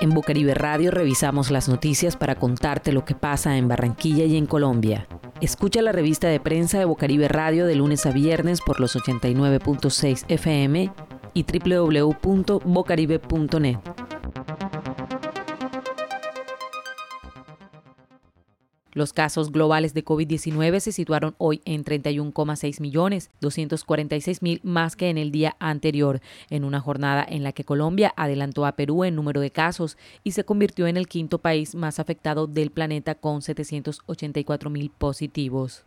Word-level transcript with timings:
En 0.00 0.10
Bocaribe 0.10 0.54
Radio 0.54 0.90
revisamos 0.90 1.50
las 1.50 1.68
noticias 1.68 2.16
para 2.16 2.36
contarte 2.36 2.92
lo 2.92 3.04
que 3.04 3.14
pasa 3.14 3.58
en 3.58 3.68
Barranquilla 3.68 4.24
y 4.24 4.38
en 4.38 4.46
Colombia. 4.46 5.06
Escucha 5.40 5.82
la 5.82 5.92
revista 5.92 6.28
de 6.28 6.40
prensa 6.40 6.78
de 6.78 6.86
Bocaribe 6.86 7.28
Radio 7.28 7.66
de 7.66 7.74
lunes 7.74 8.06
a 8.06 8.10
viernes 8.10 8.60
por 8.60 8.80
los 8.80 8.96
89.6 8.96 10.24
FM 10.28 10.90
y 11.34 11.44
www.bocaribe.net. 11.44 13.76
Los 18.92 19.12
casos 19.12 19.52
globales 19.52 19.94
de 19.94 20.04
COVID-19 20.04 20.80
se 20.80 20.90
situaron 20.90 21.36
hoy 21.38 21.60
en 21.64 21.84
31,6 21.84 22.80
millones, 22.80 23.30
246 23.40 24.42
mil 24.42 24.60
más 24.64 24.96
que 24.96 25.10
en 25.10 25.18
el 25.18 25.30
día 25.30 25.56
anterior, 25.60 26.20
en 26.50 26.64
una 26.64 26.80
jornada 26.80 27.24
en 27.28 27.44
la 27.44 27.52
que 27.52 27.64
Colombia 27.64 28.12
adelantó 28.16 28.66
a 28.66 28.72
Perú 28.72 29.04
en 29.04 29.14
número 29.14 29.40
de 29.40 29.52
casos 29.52 29.96
y 30.24 30.32
se 30.32 30.44
convirtió 30.44 30.88
en 30.88 30.96
el 30.96 31.06
quinto 31.06 31.38
país 31.38 31.76
más 31.76 32.00
afectado 32.00 32.48
del 32.48 32.72
planeta 32.72 33.14
con 33.14 33.42
784 33.42 34.70
mil 34.70 34.90
positivos. 34.90 35.84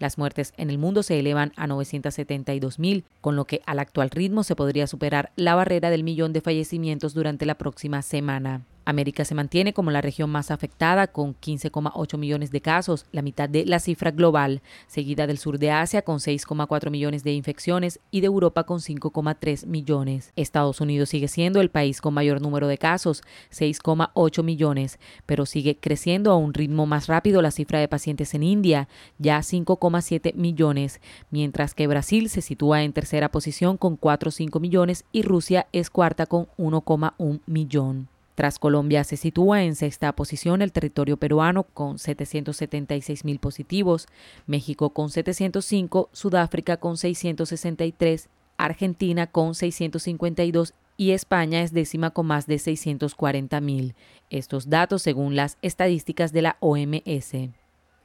Las 0.00 0.18
muertes 0.18 0.54
en 0.56 0.70
el 0.70 0.78
mundo 0.78 1.04
se 1.04 1.18
elevan 1.20 1.52
a 1.56 1.68
972 1.68 2.80
mil, 2.80 3.04
con 3.20 3.36
lo 3.36 3.44
que 3.44 3.60
al 3.64 3.78
actual 3.78 4.10
ritmo 4.10 4.42
se 4.42 4.56
podría 4.56 4.88
superar 4.88 5.30
la 5.36 5.54
barrera 5.54 5.90
del 5.90 6.02
millón 6.02 6.32
de 6.32 6.40
fallecimientos 6.40 7.14
durante 7.14 7.46
la 7.46 7.56
próxima 7.56 8.02
semana. 8.02 8.62
América 8.84 9.24
se 9.24 9.34
mantiene 9.34 9.72
como 9.72 9.90
la 9.90 10.00
región 10.00 10.30
más 10.30 10.50
afectada 10.50 11.06
con 11.06 11.34
15,8 11.34 12.18
millones 12.18 12.50
de 12.50 12.60
casos, 12.60 13.06
la 13.12 13.22
mitad 13.22 13.48
de 13.48 13.64
la 13.64 13.78
cifra 13.78 14.10
global, 14.10 14.62
seguida 14.86 15.26
del 15.26 15.38
sur 15.38 15.58
de 15.58 15.70
Asia 15.70 16.02
con 16.02 16.18
6,4 16.18 16.90
millones 16.90 17.24
de 17.24 17.32
infecciones 17.32 18.00
y 18.10 18.20
de 18.20 18.26
Europa 18.26 18.64
con 18.64 18.80
5,3 18.80 19.66
millones. 19.66 20.32
Estados 20.36 20.80
Unidos 20.80 21.08
sigue 21.08 21.28
siendo 21.28 21.60
el 21.60 21.70
país 21.70 22.00
con 22.00 22.14
mayor 22.14 22.40
número 22.40 22.68
de 22.68 22.78
casos, 22.78 23.22
6,8 23.52 24.42
millones, 24.42 24.98
pero 25.26 25.46
sigue 25.46 25.76
creciendo 25.76 26.30
a 26.30 26.36
un 26.36 26.54
ritmo 26.54 26.86
más 26.86 27.06
rápido 27.06 27.42
la 27.42 27.50
cifra 27.50 27.78
de 27.78 27.88
pacientes 27.88 28.34
en 28.34 28.42
India, 28.42 28.88
ya 29.18 29.38
5,7 29.38 30.34
millones, 30.34 31.00
mientras 31.30 31.74
que 31.74 31.86
Brasil 31.86 32.28
se 32.28 32.42
sitúa 32.42 32.82
en 32.82 32.92
tercera 32.92 33.30
posición 33.30 33.76
con 33.76 33.98
4,5 33.98 34.60
millones 34.60 35.04
y 35.12 35.22
Rusia 35.22 35.66
es 35.72 35.90
cuarta 35.90 36.26
con 36.26 36.46
1,1 36.58 37.40
millón. 37.46 38.13
Tras 38.34 38.58
Colombia 38.58 39.04
se 39.04 39.16
sitúa 39.16 39.62
en 39.62 39.76
sexta 39.76 40.12
posición 40.14 40.60
el 40.60 40.72
territorio 40.72 41.16
peruano 41.16 41.62
con 41.64 41.98
776 41.98 43.24
mil 43.24 43.38
positivos, 43.38 44.08
México 44.46 44.90
con 44.90 45.10
705, 45.10 46.10
Sudáfrica 46.12 46.76
con 46.78 46.96
663, 46.96 48.28
Argentina 48.56 49.28
con 49.28 49.54
652 49.54 50.74
y 50.96 51.10
España 51.10 51.62
es 51.62 51.72
décima 51.72 52.10
con 52.10 52.26
más 52.26 52.46
de 52.46 52.58
640 52.58 53.60
mil. 53.60 53.94
Estos 54.30 54.68
datos 54.68 55.02
según 55.02 55.36
las 55.36 55.58
estadísticas 55.62 56.32
de 56.32 56.42
la 56.42 56.56
OMS. 56.60 57.50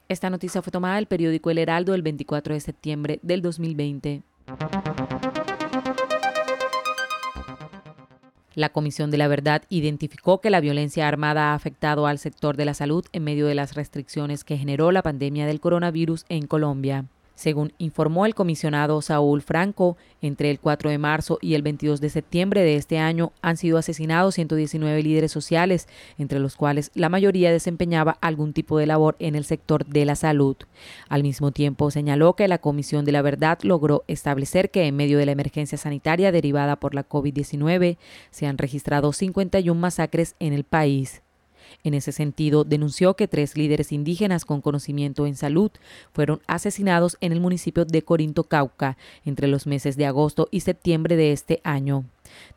Esta 0.08 0.30
noticia 0.30 0.62
fue 0.62 0.72
tomada 0.72 0.96
del 0.96 1.06
periódico 1.06 1.50
El 1.50 1.58
Heraldo 1.58 1.94
el 1.94 2.02
24 2.02 2.54
de 2.54 2.60
septiembre 2.60 3.20
del 3.22 3.42
2020. 3.42 4.22
La 8.60 8.68
Comisión 8.68 9.10
de 9.10 9.16
la 9.16 9.26
Verdad 9.26 9.62
identificó 9.70 10.42
que 10.42 10.50
la 10.50 10.60
violencia 10.60 11.08
armada 11.08 11.52
ha 11.52 11.54
afectado 11.54 12.06
al 12.06 12.18
sector 12.18 12.58
de 12.58 12.66
la 12.66 12.74
salud 12.74 13.06
en 13.12 13.24
medio 13.24 13.46
de 13.46 13.54
las 13.54 13.72
restricciones 13.72 14.44
que 14.44 14.58
generó 14.58 14.92
la 14.92 15.00
pandemia 15.00 15.46
del 15.46 15.60
coronavirus 15.60 16.26
en 16.28 16.46
Colombia. 16.46 17.06
Según 17.40 17.72
informó 17.78 18.26
el 18.26 18.34
comisionado 18.34 19.00
Saúl 19.00 19.40
Franco, 19.40 19.96
entre 20.20 20.50
el 20.50 20.60
4 20.60 20.90
de 20.90 20.98
marzo 20.98 21.38
y 21.40 21.54
el 21.54 21.62
22 21.62 21.98
de 22.02 22.10
septiembre 22.10 22.60
de 22.60 22.76
este 22.76 22.98
año 22.98 23.32
han 23.40 23.56
sido 23.56 23.78
asesinados 23.78 24.34
119 24.34 25.02
líderes 25.02 25.32
sociales, 25.32 25.88
entre 26.18 26.38
los 26.38 26.54
cuales 26.56 26.90
la 26.92 27.08
mayoría 27.08 27.50
desempeñaba 27.50 28.18
algún 28.20 28.52
tipo 28.52 28.76
de 28.76 28.84
labor 28.84 29.16
en 29.20 29.36
el 29.36 29.46
sector 29.46 29.86
de 29.86 30.04
la 30.04 30.16
salud. 30.16 30.54
Al 31.08 31.22
mismo 31.22 31.50
tiempo, 31.50 31.90
señaló 31.90 32.36
que 32.36 32.46
la 32.46 32.58
Comisión 32.58 33.06
de 33.06 33.12
la 33.12 33.22
Verdad 33.22 33.58
logró 33.62 34.04
establecer 34.06 34.70
que 34.70 34.86
en 34.86 34.96
medio 34.96 35.16
de 35.16 35.24
la 35.24 35.32
emergencia 35.32 35.78
sanitaria 35.78 36.32
derivada 36.32 36.76
por 36.76 36.94
la 36.94 37.08
COVID-19 37.08 37.96
se 38.30 38.46
han 38.46 38.58
registrado 38.58 39.14
51 39.14 39.80
masacres 39.80 40.36
en 40.40 40.52
el 40.52 40.64
país. 40.64 41.22
En 41.84 41.94
ese 41.94 42.12
sentido, 42.12 42.64
denunció 42.64 43.14
que 43.14 43.28
tres 43.28 43.56
líderes 43.56 43.92
indígenas 43.92 44.44
con 44.44 44.60
conocimiento 44.60 45.26
en 45.26 45.36
salud 45.36 45.70
fueron 46.12 46.40
asesinados 46.46 47.16
en 47.20 47.32
el 47.32 47.40
municipio 47.40 47.84
de 47.84 48.02
Corinto, 48.02 48.44
Cauca, 48.44 48.96
entre 49.24 49.48
los 49.48 49.66
meses 49.66 49.96
de 49.96 50.06
agosto 50.06 50.48
y 50.50 50.60
septiembre 50.60 51.16
de 51.16 51.32
este 51.32 51.60
año. 51.64 52.04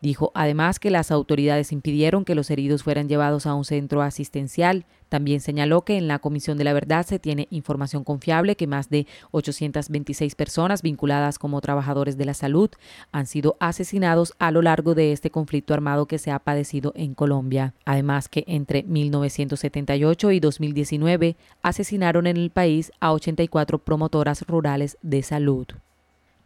Dijo 0.02 0.32
además 0.36 0.80
que 0.80 0.90
las 0.90 1.12
autoridades 1.12 1.72
impidieron 1.72 2.26
que 2.26 2.36
los 2.36 2.50
heridos 2.50 2.84
fueran 2.84 3.08
llevados 3.08 3.46
a 3.46 3.54
un 3.54 3.66
centro 3.66 4.02
asistencial. 4.02 4.86
También 5.10 5.42
señaló 5.42 5.84
que 5.84 5.98
en 5.98 6.08
la 6.08 6.20
Comisión 6.20 6.58
de 6.58 6.64
la 6.64 6.74
Verdad 6.74 7.06
se 7.06 7.20
tiene 7.20 7.48
información 7.52 8.04
confiable 8.04 8.56
que 8.56 8.68
más 8.68 8.90
de 8.90 9.06
826 9.32 10.36
personas 10.36 10.82
vinculadas 10.82 11.38
como 11.38 11.62
trabajadores 11.62 12.18
de 12.18 12.26
la 12.26 12.34
salud 12.34 12.70
han 13.12 13.28
sido 13.28 13.56
asesinados 13.60 14.34
a 14.40 14.52
lo 14.52 14.62
largo 14.62 14.96
de 14.96 15.12
este 15.12 15.30
conflicto 15.30 15.74
armado 15.74 16.08
que 16.08 16.18
se 16.18 16.32
ha 16.32 16.40
padecido 16.40 16.94
en 16.96 17.14
Colombia. 17.14 17.74
Además 17.86 18.28
que 18.28 18.44
entre 18.48 18.84
1978 18.84 20.32
y 20.32 20.40
2019 20.40 21.36
asesinaron 21.62 22.28
en 22.28 22.38
el 22.38 22.50
país 22.50 22.92
a 23.00 23.14
84 23.14 23.80
promotoras 23.80 24.42
rurales 24.48 24.98
de 25.02 25.24
salud. 25.24 25.68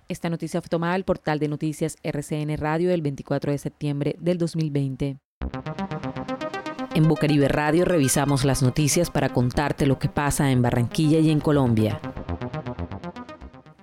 Esta 0.10 0.30
noticia 0.30 0.62
fue 0.62 0.70
tomada 0.70 0.94
del 0.94 1.04
portal 1.04 1.38
de 1.38 1.50
noticias 1.50 1.98
RCN 2.02 2.56
Radio 2.58 2.92
el 2.92 3.02
24 3.02 3.52
de 3.52 3.58
septiembre 3.58 4.16
del 4.20 4.38
2020. 4.38 5.18
En 6.96 7.08
Bucaribe 7.10 7.50
Radio 7.50 7.84
revisamos 7.84 8.46
las 8.46 8.64
noticias 8.64 9.12
para 9.12 9.30
contarte 9.30 9.86
lo 9.86 10.00
que 10.00 10.08
pasa 10.08 10.50
en 10.52 10.62
Barranquilla 10.62 11.20
y 11.20 11.30
en 11.30 11.42
Colombia. 11.42 12.00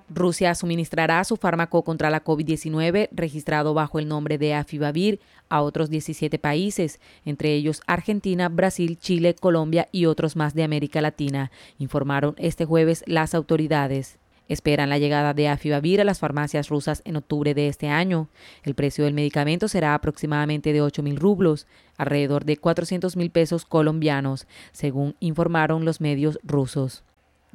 Rusia 0.08 0.54
suministrará 0.54 1.22
su 1.24 1.36
fármaco 1.36 1.84
contra 1.84 2.08
la 2.08 2.24
COVID-19 2.24 3.08
registrado 3.12 3.74
bajo 3.74 3.98
el 3.98 4.08
nombre 4.08 4.38
de 4.38 4.54
Afibavir 4.54 5.20
a 5.50 5.60
otros 5.60 5.90
17 5.90 6.38
países, 6.38 7.00
entre 7.26 7.52
ellos 7.52 7.82
Argentina, 7.86 8.48
Brasil, 8.48 8.96
Chile, 8.98 9.34
Colombia 9.34 9.88
y 9.92 10.06
otros 10.06 10.36
más 10.36 10.54
de 10.54 10.64
América 10.64 11.02
Latina, 11.02 11.50
informaron 11.78 12.34
este 12.38 12.64
jueves 12.64 13.04
las 13.06 13.34
autoridades. 13.34 14.18
Esperan 14.48 14.90
la 14.90 14.98
llegada 14.98 15.32
de 15.32 15.48
Afibavir 15.48 16.00
a 16.00 16.04
las 16.04 16.18
farmacias 16.18 16.68
rusas 16.68 17.00
en 17.04 17.16
octubre 17.16 17.54
de 17.54 17.68
este 17.68 17.88
año. 17.88 18.28
El 18.62 18.74
precio 18.74 19.04
del 19.04 19.14
medicamento 19.14 19.68
será 19.68 19.94
aproximadamente 19.94 20.72
de 20.72 20.82
8 20.82 21.02
mil 21.02 21.16
rublos, 21.16 21.66
alrededor 21.96 22.44
de 22.44 22.58
400 22.58 23.16
mil 23.16 23.30
pesos 23.30 23.64
colombianos, 23.64 24.46
según 24.72 25.16
informaron 25.20 25.84
los 25.84 26.00
medios 26.00 26.38
rusos. 26.42 27.04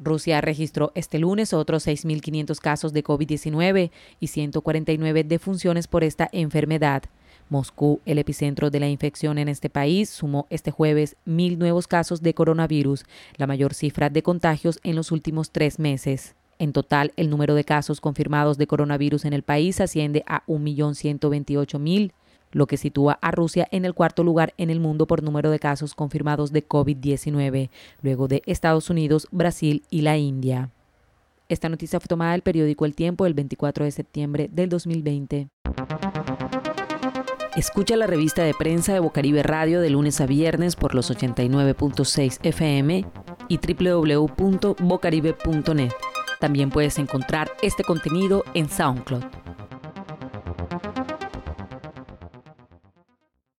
Rusia 0.02 0.42
registró 0.42 0.92
este 0.96 1.20
lunes 1.20 1.54
otros 1.54 1.86
6.500 1.86 2.58
casos 2.60 2.94
de 2.94 3.04
COVID-19 3.04 3.92
y 4.20 4.28
149 4.28 5.24
defunciones 5.26 5.88
por 5.88 6.04
esta 6.04 6.30
enfermedad. 6.32 7.04
Moscú, 7.50 8.00
el 8.06 8.20
epicentro 8.20 8.70
de 8.70 8.80
la 8.80 8.88
infección 8.88 9.38
en 9.38 9.50
este 9.50 9.70
país, 9.70 10.10
sumó 10.10 10.48
este 10.50 10.72
jueves 10.72 11.18
mil 11.26 11.60
nuevos 11.60 11.88
casos 11.88 12.22
de 12.22 12.34
coronavirus, 12.34 13.06
la 13.38 13.48
mayor 13.48 13.74
cifra 13.74 14.10
de 14.10 14.24
contagios 14.24 14.80
en 14.84 14.96
los 14.96 15.12
últimos 15.12 15.52
tres 15.52 15.80
meses. 15.80 16.36
En 16.60 16.72
total, 16.74 17.14
el 17.16 17.30
número 17.30 17.56
de 17.56 17.64
casos 17.64 18.02
confirmados 18.02 18.58
de 18.58 18.68
coronavirus 18.68 19.24
en 19.24 19.32
el 19.32 19.44
país 19.44 19.80
asciende 19.80 20.26
a 20.28 20.46
1.128.000, 20.46 22.12
lo 22.52 22.68
que 22.68 22.76
sitúa 22.76 23.18
a 23.22 23.32
Rusia 23.32 23.66
en 23.72 23.86
el 23.86 23.94
cuarto 23.94 24.26
lugar 24.26 24.54
en 24.58 24.70
el 24.70 24.82
mundo 24.82 25.08
por 25.08 25.24
número 25.24 25.52
de 25.52 25.60
casos 25.60 25.96
confirmados 25.96 26.52
de 26.52 26.68
COVID-19, 26.68 27.70
luego 28.02 28.28
de 28.28 28.42
Estados 28.46 28.90
Unidos, 28.90 29.30
Brasil 29.32 29.84
y 29.90 30.02
la 30.02 30.18
India. 30.18 30.70
Esta 31.48 31.70
noticia 31.70 32.02
fue 32.02 32.08
tomada 32.08 32.34
del 32.34 32.42
periódico 32.42 32.86
El 32.86 32.94
Tiempo 32.94 33.26
el 33.26 33.34
24 33.34 33.86
de 33.86 33.92
septiembre 33.92 34.50
del 34.52 34.68
2020. 34.68 35.48
Escucha 37.56 37.96
la 37.96 38.06
revista 38.06 38.44
de 38.44 38.54
prensa 38.54 38.92
de 38.94 39.00
Bocaribe 39.00 39.44
Radio 39.44 39.80
de 39.82 39.90
lunes 39.90 40.20
a 40.22 40.26
viernes 40.26 40.76
por 40.76 40.94
los 40.94 41.10
89.6 41.10 42.40
FM 42.44 43.06
y 43.48 43.58
www.bocaribe.net. 43.58 45.92
También 46.40 46.70
puedes 46.70 46.98
encontrar 47.00 47.52
este 47.62 47.84
contenido 47.84 48.44
en 48.54 48.70
SoundCloud. 48.70 49.39